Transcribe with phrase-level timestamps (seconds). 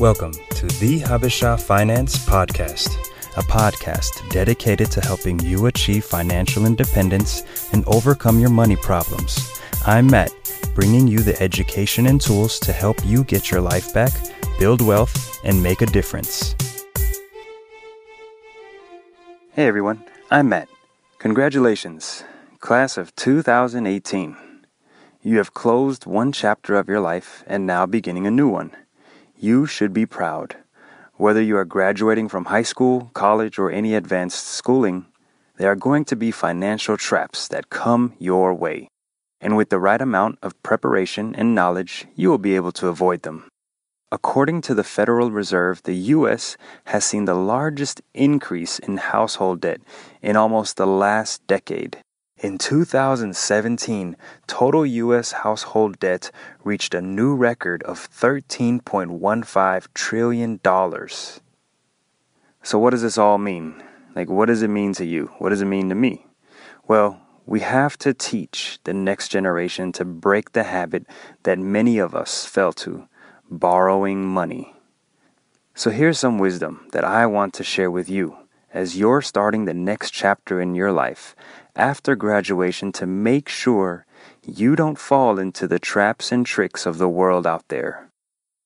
[0.00, 2.88] Welcome to the Habesha Finance Podcast,
[3.36, 7.42] a podcast dedicated to helping you achieve financial independence
[7.74, 9.60] and overcome your money problems.
[9.84, 10.32] I'm Matt,
[10.74, 14.10] bringing you the education and tools to help you get your life back,
[14.58, 16.54] build wealth, and make a difference.
[19.52, 20.70] Hey everyone, I'm Matt.
[21.18, 22.24] Congratulations,
[22.58, 24.34] class of 2018.
[25.20, 28.74] You have closed one chapter of your life and now beginning a new one.
[29.42, 30.56] You should be proud.
[31.14, 35.06] Whether you are graduating from high school, college, or any advanced schooling,
[35.56, 38.88] there are going to be financial traps that come your way.
[39.40, 43.22] And with the right amount of preparation and knowledge, you will be able to avoid
[43.22, 43.48] them.
[44.12, 46.58] According to the Federal Reserve, the U.S.
[46.92, 49.80] has seen the largest increase in household debt
[50.20, 51.96] in almost the last decade.
[52.42, 55.32] In 2017, total U.S.
[55.32, 56.30] household debt
[56.64, 60.60] reached a new record of $13.15 trillion.
[62.62, 63.82] So, what does this all mean?
[64.16, 65.30] Like, what does it mean to you?
[65.36, 66.24] What does it mean to me?
[66.88, 71.04] Well, we have to teach the next generation to break the habit
[71.42, 73.06] that many of us fell to
[73.50, 74.74] borrowing money.
[75.74, 78.38] So, here's some wisdom that I want to share with you
[78.72, 81.34] as you're starting the next chapter in your life
[81.74, 84.06] after graduation to make sure
[84.46, 88.08] you don't fall into the traps and tricks of the world out there.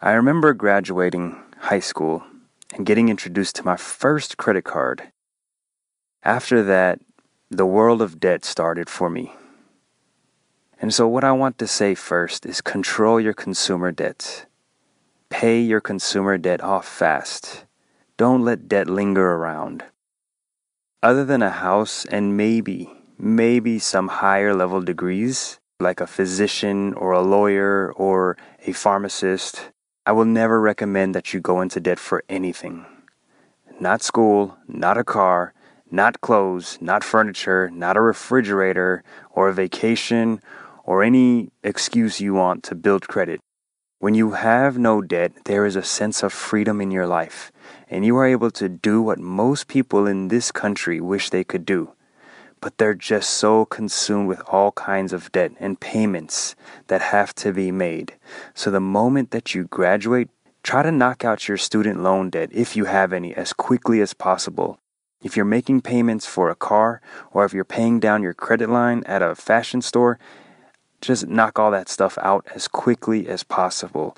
[0.00, 2.22] I remember graduating high school
[2.74, 5.12] and getting introduced to my first credit card.
[6.22, 7.00] After that,
[7.50, 9.34] the world of debt started for me.
[10.80, 14.46] And so, what I want to say first is control your consumer debt.
[15.28, 17.66] Pay your consumer debt off fast.
[18.20, 19.82] Don't let debt linger around.
[21.02, 27.12] Other than a house and maybe, maybe some higher level degrees, like a physician or
[27.12, 29.70] a lawyer or a pharmacist,
[30.04, 32.84] I will never recommend that you go into debt for anything.
[33.80, 35.54] Not school, not a car,
[35.90, 40.42] not clothes, not furniture, not a refrigerator or a vacation
[40.84, 43.40] or any excuse you want to build credit.
[43.98, 47.52] When you have no debt, there is a sense of freedom in your life,
[47.90, 51.66] and you are able to do what most people in this country wish they could
[51.66, 51.90] do.
[52.60, 56.54] But they're just so consumed with all kinds of debt and payments
[56.86, 58.14] that have to be made.
[58.54, 60.28] So the moment that you graduate,
[60.62, 64.14] try to knock out your student loan debt, if you have any, as quickly as
[64.14, 64.78] possible.
[65.22, 67.00] If you're making payments for a car,
[67.32, 70.18] or if you're paying down your credit line at a fashion store,
[71.00, 74.16] just knock all that stuff out as quickly as possible.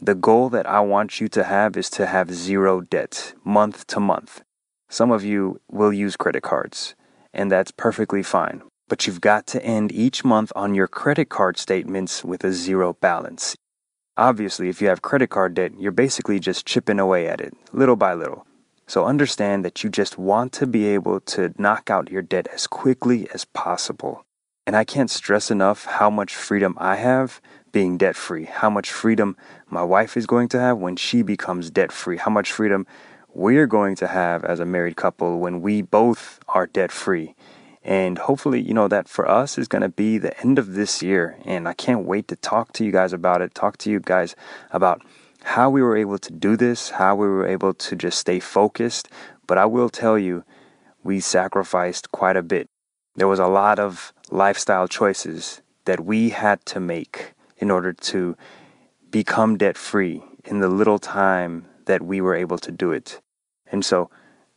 [0.00, 3.98] The goal that I want you to have is to have zero debt month to
[3.98, 4.42] month.
[4.90, 6.94] Some of you will use credit cards,
[7.32, 8.62] and that's perfectly fine.
[8.88, 12.92] But you've got to end each month on your credit card statements with a zero
[12.92, 13.56] balance.
[14.18, 17.96] Obviously, if you have credit card debt, you're basically just chipping away at it, little
[17.96, 18.46] by little.
[18.86, 22.66] So understand that you just want to be able to knock out your debt as
[22.66, 24.25] quickly as possible.
[24.66, 27.40] And I can't stress enough how much freedom I have
[27.70, 29.36] being debt free, how much freedom
[29.68, 32.84] my wife is going to have when she becomes debt free, how much freedom
[33.32, 37.36] we're going to have as a married couple when we both are debt free.
[37.84, 41.00] And hopefully, you know, that for us is going to be the end of this
[41.00, 41.38] year.
[41.44, 44.34] And I can't wait to talk to you guys about it, talk to you guys
[44.72, 45.00] about
[45.44, 49.08] how we were able to do this, how we were able to just stay focused.
[49.46, 50.42] But I will tell you,
[51.04, 52.68] we sacrificed quite a bit.
[53.14, 58.36] There was a lot of lifestyle choices that we had to make in order to
[59.10, 63.20] become debt free in the little time that we were able to do it.
[63.70, 64.10] And so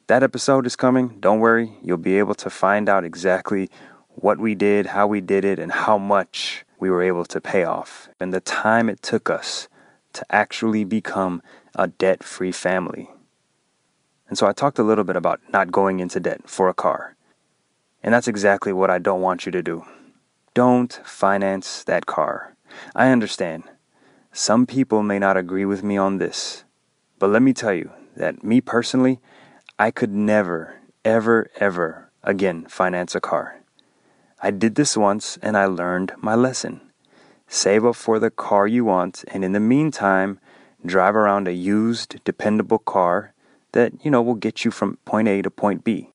[0.08, 1.18] that episode is coming.
[1.20, 3.70] Don't worry, you'll be able to find out exactly
[4.10, 7.64] what we did, how we did it, and how much we were able to pay
[7.64, 9.68] off, and the time it took us
[10.14, 11.42] to actually become
[11.76, 13.10] a debt free family.
[14.28, 17.16] And so I talked a little bit about not going into debt for a car.
[18.02, 19.86] And that's exactly what I don't want you to do.
[20.54, 22.56] Don't finance that car.
[22.96, 23.64] I understand.
[24.32, 26.64] Some people may not agree with me on this.
[27.18, 29.20] But let me tell you that me personally,
[29.78, 33.62] I could never, ever, ever again finance a car.
[34.42, 36.82] I did this once and I learned my lesson.
[37.48, 40.40] Save up for the car you want, and in the meantime,
[40.86, 43.34] drive around a used, dependable car
[43.72, 46.12] that, you know, will get you from point A to point B.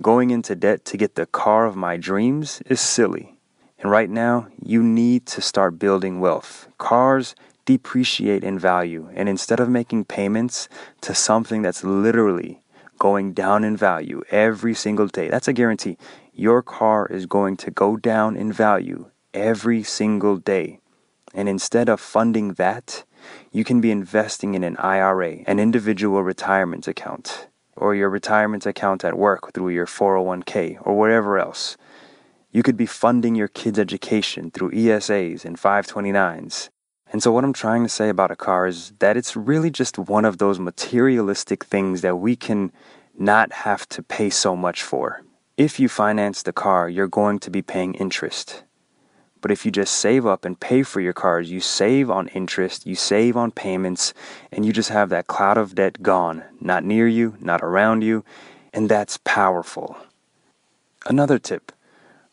[0.00, 3.34] Going into debt to get the car of my dreams is silly.
[3.80, 6.68] And right now, you need to start building wealth.
[6.78, 7.34] Cars
[7.64, 10.68] depreciate in value, and instead of making payments
[11.00, 12.62] to something that's literally
[13.00, 15.98] going down in value every single day, that's a guarantee.
[16.32, 20.78] Your car is going to go down in value every single day.
[21.34, 23.02] And instead of funding that,
[23.50, 27.47] you can be investing in an IRA, an individual retirement account,
[27.78, 31.76] or your retirement account at work through your 401k or whatever else.
[32.50, 36.68] You could be funding your kids' education through ESAs and 529s.
[37.10, 39.98] And so, what I'm trying to say about a car is that it's really just
[39.98, 42.70] one of those materialistic things that we can
[43.16, 45.22] not have to pay so much for.
[45.56, 48.64] If you finance the car, you're going to be paying interest.
[49.40, 52.86] But if you just save up and pay for your cars, you save on interest,
[52.86, 54.12] you save on payments,
[54.50, 58.24] and you just have that cloud of debt gone, not near you, not around you,
[58.72, 59.96] and that's powerful.
[61.06, 61.72] Another tip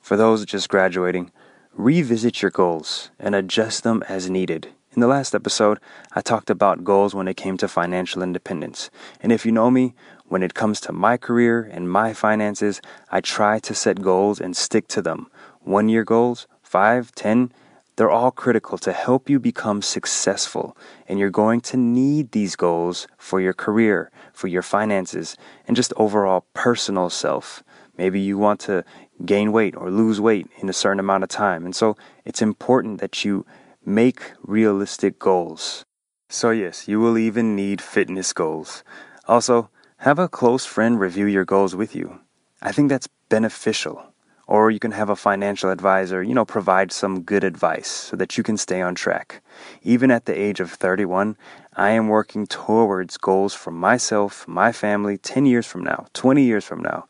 [0.02, 1.32] for those just graduating
[1.74, 4.70] revisit your goals and adjust them as needed.
[4.94, 5.80] In the last episode,
[6.14, 8.90] I talked about goals when it came to financial independence.
[9.20, 9.94] And if you know me,
[10.28, 12.82] when it comes to my career and my finances,
[13.12, 15.30] I try to set goals and stick to them.
[15.62, 17.54] One year goals, five, ten,
[17.96, 20.76] they're all critical to help you become successful.
[21.08, 25.94] And you're going to need these goals for your career, for your finances, and just
[25.96, 27.64] overall personal self.
[27.98, 28.84] Maybe you want to
[29.24, 31.64] gain weight or lose weight in a certain amount of time.
[31.64, 31.96] And so
[32.26, 33.46] it's important that you
[33.86, 35.86] make realistic goals.
[36.28, 38.84] So, yes, you will even need fitness goals.
[39.30, 39.70] Also,
[40.00, 42.20] have a close friend review your goals with you.
[42.62, 44.12] I think that's beneficial.
[44.48, 48.38] Or you can have a financial advisor, you know, provide some good advice so that
[48.38, 49.42] you can stay on track.
[49.82, 51.36] Even at the age of 31,
[51.76, 56.64] I am working towards goals for myself, my family, 10 years from now, 20 years
[56.64, 57.08] from now.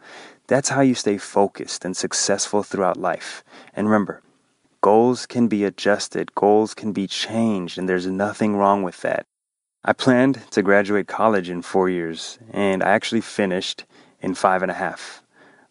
[0.47, 3.43] That's how you stay focused and successful throughout life.
[3.75, 4.21] And remember,
[4.81, 9.25] goals can be adjusted, goals can be changed, and there's nothing wrong with that.
[9.83, 13.85] I planned to graduate college in four years, and I actually finished
[14.21, 15.21] in five and a half.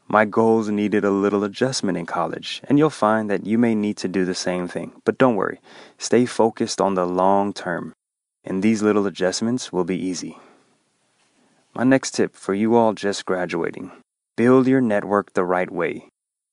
[0.06, 3.96] My goals needed a little adjustment in college, and you'll find that you may need
[3.98, 4.92] to do the same thing.
[5.04, 5.60] But don't worry,
[5.98, 7.94] stay focused on the long term,
[8.44, 10.38] and these little adjustments will be easy.
[11.74, 13.90] My next tip for you all just graduating
[14.36, 16.08] build your network the right way.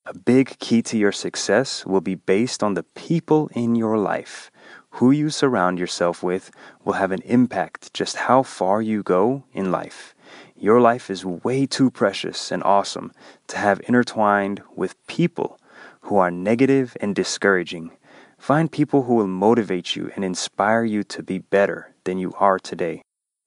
[0.06, 4.50] A big key to your success will be based on the people in your life.
[4.96, 6.52] Who you surround yourself with
[6.84, 10.14] will have an impact just how far you go in life.
[10.56, 13.12] Your life is way too precious and awesome
[13.48, 15.60] to have intertwined with people
[16.02, 17.92] who are negative and discouraging.
[18.38, 22.60] Find people who will motivate you and inspire you to be better than you are
[22.60, 23.02] today.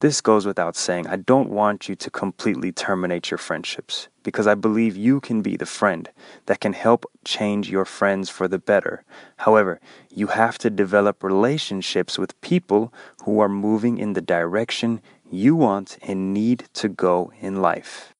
[0.05, 1.07] This goes without saying.
[1.07, 5.57] I don't want you to completely terminate your friendships because I believe you can be
[5.57, 6.11] the friend
[6.45, 9.03] that can help change your friends for the better.
[9.39, 9.81] However,
[10.11, 12.93] you have to develop relationships with people
[13.25, 18.13] who are moving in the direction you want and need to go in life.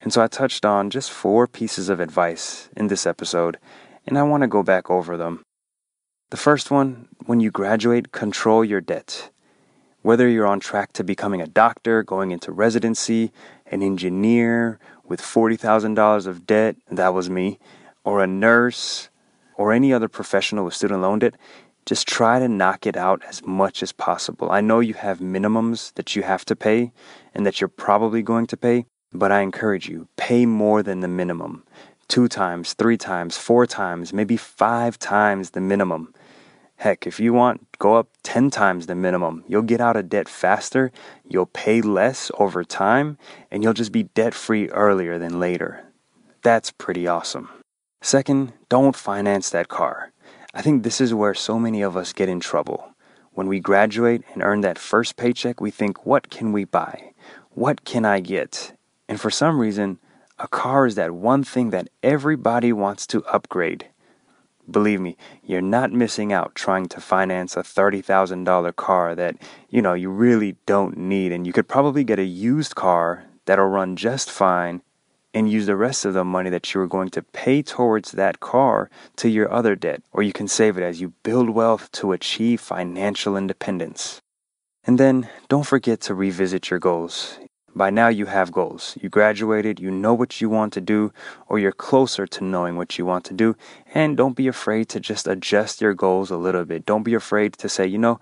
[0.00, 3.58] And so I touched on just four pieces of advice in this episode,
[4.06, 5.42] and I want to go back over them.
[6.30, 9.28] The first one when you graduate, control your debt.
[10.02, 13.32] Whether you're on track to becoming a doctor, going into residency,
[13.66, 17.58] an engineer with $40,000 of debt, that was me,
[18.04, 19.08] or a nurse,
[19.56, 21.34] or any other professional with student loan debt,
[21.84, 24.52] just try to knock it out as much as possible.
[24.52, 26.92] I know you have minimums that you have to pay
[27.34, 31.08] and that you're probably going to pay, but I encourage you, pay more than the
[31.08, 31.64] minimum.
[32.06, 36.14] Two times, three times, four times, maybe five times the minimum.
[36.78, 39.42] Heck, if you want, go up 10 times the minimum.
[39.48, 40.92] You'll get out of debt faster,
[41.28, 43.18] you'll pay less over time,
[43.50, 45.84] and you'll just be debt free earlier than later.
[46.42, 47.48] That's pretty awesome.
[48.00, 50.12] Second, don't finance that car.
[50.54, 52.94] I think this is where so many of us get in trouble.
[53.32, 57.12] When we graduate and earn that first paycheck, we think, what can we buy?
[57.50, 58.72] What can I get?
[59.08, 59.98] And for some reason,
[60.38, 63.88] a car is that one thing that everybody wants to upgrade.
[64.70, 69.36] Believe me, you're not missing out trying to finance a $30,000 car that,
[69.70, 73.66] you know, you really don't need and you could probably get a used car that'll
[73.66, 74.82] run just fine
[75.32, 78.40] and use the rest of the money that you were going to pay towards that
[78.40, 82.12] car to your other debt, or you can save it as you build wealth to
[82.12, 84.20] achieve financial independence.
[84.84, 87.38] And then don't forget to revisit your goals.
[87.78, 88.98] By now, you have goals.
[89.00, 91.12] You graduated, you know what you want to do,
[91.46, 93.54] or you're closer to knowing what you want to do.
[93.94, 96.84] And don't be afraid to just adjust your goals a little bit.
[96.84, 98.18] Don't be afraid to say, you know,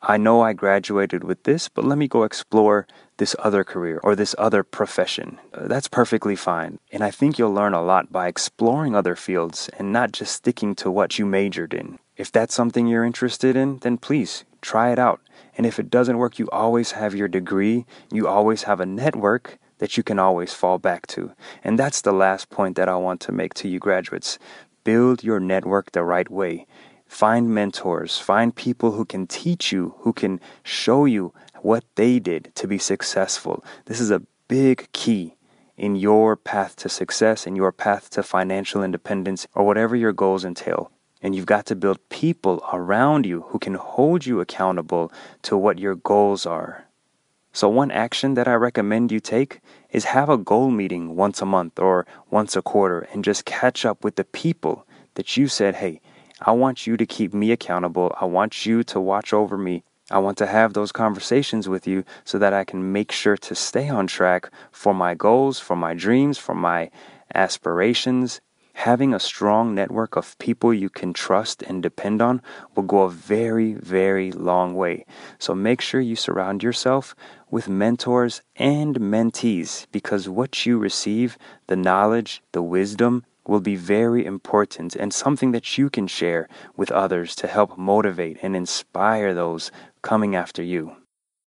[0.00, 4.14] I know I graduated with this, but let me go explore this other career or
[4.14, 5.40] this other profession.
[5.52, 6.78] Uh, that's perfectly fine.
[6.92, 10.76] And I think you'll learn a lot by exploring other fields and not just sticking
[10.76, 11.98] to what you majored in.
[12.16, 15.20] If that's something you're interested in, then please try it out.
[15.56, 19.58] And if it doesn't work, you always have your degree, you always have a network
[19.78, 21.32] that you can always fall back to.
[21.62, 24.38] And that's the last point that I want to make to you graduates.
[24.84, 26.66] Build your network the right way.
[27.06, 32.52] Find mentors, find people who can teach you, who can show you what they did
[32.54, 33.62] to be successful.
[33.84, 35.36] This is a big key
[35.76, 40.44] in your path to success, in your path to financial independence, or whatever your goals
[40.44, 40.90] entail.
[41.22, 45.12] And you've got to build people around you who can hold you accountable
[45.42, 46.86] to what your goals are.
[47.54, 49.60] So, one action that I recommend you take
[49.90, 53.84] is have a goal meeting once a month or once a quarter and just catch
[53.84, 56.00] up with the people that you said, hey,
[56.40, 58.16] I want you to keep me accountable.
[58.20, 59.84] I want you to watch over me.
[60.10, 63.54] I want to have those conversations with you so that I can make sure to
[63.54, 66.90] stay on track for my goals, for my dreams, for my
[67.34, 68.40] aspirations.
[68.74, 72.42] Having a strong network of people you can trust and depend on
[72.74, 75.04] will go a very, very long way.
[75.38, 77.14] So make sure you surround yourself
[77.50, 84.24] with mentors and mentees because what you receive, the knowledge, the wisdom, will be very
[84.24, 89.70] important and something that you can share with others to help motivate and inspire those
[90.00, 90.96] coming after you.